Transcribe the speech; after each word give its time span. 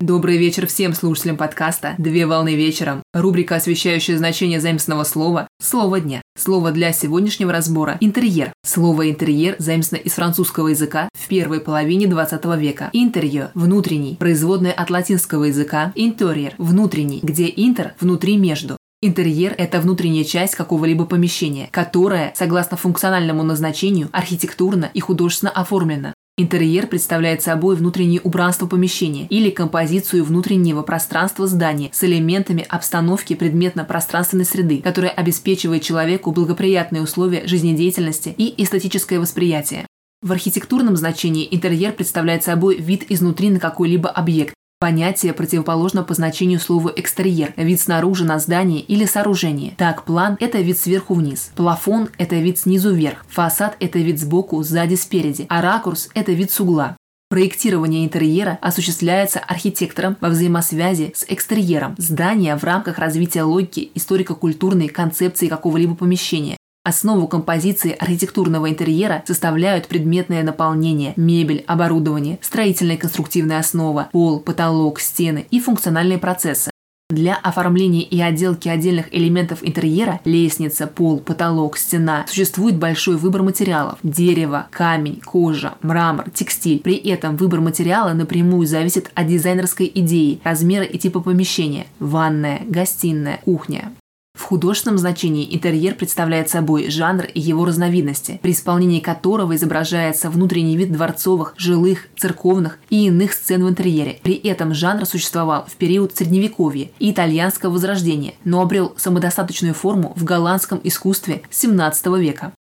Добрый 0.00 0.38
вечер 0.38 0.66
всем 0.66 0.94
слушателям 0.94 1.36
подкаста 1.36 1.94
«Две 1.98 2.24
волны 2.24 2.54
вечером». 2.54 3.02
Рубрика, 3.12 3.56
освещающая 3.56 4.16
значение 4.16 4.58
заимственного 4.58 5.04
слова 5.04 5.46
«Слово 5.60 6.00
дня». 6.00 6.22
Слово 6.38 6.70
для 6.70 6.94
сегодняшнего 6.94 7.52
разбора– 7.52 7.98
интерьер. 8.00 8.50
Слово 8.64 9.10
«интерьер» 9.10 9.56
заимствовано 9.58 10.02
из 10.02 10.12
французского 10.12 10.68
языка 10.68 11.10
в 11.12 11.28
первой 11.28 11.60
половине 11.60 12.06
20 12.06 12.42
века. 12.56 12.88
Интерьер– 12.94 13.50
внутренний, 13.54 14.16
производное 14.18 14.72
от 14.72 14.88
латинского 14.88 15.44
языка 15.44 15.92
интерьер– 15.94 16.54
внутренний, 16.56 17.20
где 17.22 17.52
интер– 17.54 17.92
внутри 18.00 18.38
между. 18.38 18.78
Интерьер– 19.02 19.54
это 19.58 19.82
внутренняя 19.82 20.24
часть 20.24 20.54
какого-либо 20.54 21.04
помещения, 21.04 21.68
которая, 21.70 22.32
согласно 22.34 22.78
функциональному 22.78 23.42
назначению, 23.42 24.08
архитектурно 24.12 24.90
и 24.94 25.00
художественно 25.00 25.50
оформлена. 25.50 26.14
Интерьер 26.42 26.86
представляет 26.86 27.42
собой 27.42 27.76
внутреннее 27.76 28.22
убранство 28.22 28.66
помещения 28.66 29.26
или 29.26 29.50
композицию 29.50 30.24
внутреннего 30.24 30.80
пространства 30.80 31.46
здания 31.46 31.90
с 31.92 32.02
элементами 32.02 32.64
обстановки 32.66 33.34
предметно-пространственной 33.34 34.46
среды, 34.46 34.80
которая 34.80 35.10
обеспечивает 35.10 35.82
человеку 35.82 36.32
благоприятные 36.32 37.02
условия 37.02 37.46
жизнедеятельности 37.46 38.34
и 38.38 38.54
эстетическое 38.56 39.20
восприятие. 39.20 39.86
В 40.22 40.32
архитектурном 40.32 40.96
значении 40.96 41.46
интерьер 41.50 41.92
представляет 41.92 42.42
собой 42.42 42.78
вид 42.78 43.04
изнутри 43.10 43.50
на 43.50 43.60
какой-либо 43.60 44.08
объект, 44.08 44.54
Понятие 44.80 45.34
противоположно 45.34 46.02
по 46.04 46.14
значению 46.14 46.58
слову 46.58 46.90
«экстерьер»– 46.96 47.52
вид 47.56 47.82
снаружи 47.82 48.24
на 48.24 48.38
здание 48.38 48.80
или 48.80 49.04
сооружение. 49.04 49.74
Так, 49.76 50.04
план– 50.06 50.38
это 50.40 50.56
вид 50.60 50.78
сверху 50.78 51.12
вниз, 51.12 51.50
плафон– 51.54 52.08
это 52.18 52.36
вид 52.36 52.58
снизу 52.58 52.94
вверх, 52.94 53.26
фасад– 53.28 53.76
это 53.80 53.98
вид 53.98 54.18
сбоку, 54.18 54.62
сзади, 54.62 54.94
спереди, 54.94 55.44
а 55.50 55.60
ракурс– 55.60 56.08
это 56.14 56.32
вид 56.32 56.50
с 56.50 56.60
угла. 56.60 56.96
Проектирование 57.28 58.06
интерьера 58.06 58.58
осуществляется 58.62 59.38
архитектором 59.38 60.16
во 60.18 60.30
взаимосвязи 60.30 61.12
с 61.14 61.26
экстерьером 61.28 61.94
здания 61.98 62.56
в 62.56 62.64
рамках 62.64 62.98
развития 62.98 63.42
логики 63.42 63.90
историко-культурной 63.94 64.88
концепции 64.88 65.48
какого-либо 65.48 65.94
помещения, 65.94 66.56
Основу 66.82 67.28
композиции 67.28 67.94
архитектурного 67.98 68.70
интерьера 68.70 69.22
составляют 69.26 69.86
предметное 69.86 70.42
наполнение, 70.42 71.12
мебель, 71.14 71.62
оборудование, 71.66 72.38
строительная 72.40 72.96
конструктивная 72.96 73.58
основа, 73.58 74.08
пол, 74.12 74.40
потолок, 74.40 74.98
стены 74.98 75.46
и 75.50 75.60
функциональные 75.60 76.16
процессы. 76.16 76.70
Для 77.10 77.34
оформления 77.36 78.02
и 78.02 78.18
отделки 78.20 78.68
отдельных 78.68 79.12
элементов 79.14 79.58
интерьера– 79.62 80.20
лестница, 80.24 80.86
пол, 80.86 81.18
потолок, 81.18 81.76
стена– 81.76 82.24
существует 82.28 82.76
большой 82.76 83.16
выбор 83.16 83.42
материалов– 83.42 83.98
дерево, 84.02 84.68
камень, 84.70 85.20
кожа, 85.20 85.74
мрамор, 85.82 86.30
текстиль. 86.30 86.78
При 86.78 86.94
этом 86.94 87.36
выбор 87.36 87.60
материала 87.60 88.14
напрямую 88.14 88.66
зависит 88.66 89.10
от 89.14 89.26
дизайнерской 89.26 89.90
идеи, 89.94 90.40
размера 90.44 90.84
и 90.84 90.96
типа 90.96 91.20
помещения– 91.20 91.86
ванная, 91.98 92.62
гостиная, 92.66 93.38
кухня. 93.44 93.92
В 94.34 94.42
художественном 94.44 94.98
значении 94.98 95.54
интерьер 95.54 95.94
представляет 95.94 96.48
собой 96.48 96.90
жанр 96.90 97.24
и 97.24 97.40
его 97.40 97.64
разновидности, 97.64 98.38
при 98.42 98.52
исполнении 98.52 99.00
которого 99.00 99.54
изображается 99.56 100.30
внутренний 100.30 100.76
вид 100.76 100.92
дворцовых, 100.92 101.54
жилых, 101.56 102.08
церковных 102.16 102.78
и 102.90 103.06
иных 103.06 103.32
сцен 103.32 103.64
в 103.64 103.68
интерьере. 103.68 104.18
При 104.22 104.34
этом 104.34 104.72
жанр 104.72 105.04
существовал 105.04 105.66
в 105.66 105.76
период 105.76 106.16
Средневековья 106.16 106.88
и 106.98 107.10
итальянского 107.10 107.72
возрождения, 107.72 108.34
но 108.44 108.62
обрел 108.62 108.94
самодостаточную 108.96 109.74
форму 109.74 110.12
в 110.16 110.24
голландском 110.24 110.80
искусстве 110.84 111.42
XVII 111.50 112.20
века. 112.20 112.52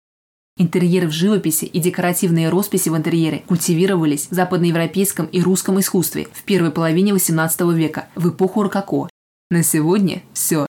Интерьеры 0.58 1.08
в 1.08 1.11
живописи 1.11 1.66
и 1.66 1.80
декоративные 1.80 2.50
росписи 2.50 2.89
в 2.89 2.98
интерьере 2.98 3.44
культивировались 3.48 4.28
в 4.30 4.36
западноевропейском 4.36 5.28
и 5.28 5.42
русском 5.42 5.80
искусстве 5.80 6.28
в 6.33 6.44
первой 6.44 6.72
половине 6.72 7.14
XVIII 7.14 7.73
века, 7.73 8.09
в 8.16 8.30
эпоху 8.30 8.64
рококо. 8.64 9.09
На 9.50 9.64
сегодня 9.64 10.22
все. 10.33 10.69